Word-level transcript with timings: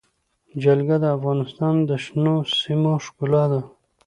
جلګه 0.63 0.97
د 1.03 1.05
افغانستان 1.17 1.75
د 1.89 1.91
شنو 2.03 2.35
سیمو 2.59 2.93
ښکلا 3.05 3.43
ده. 3.51 3.59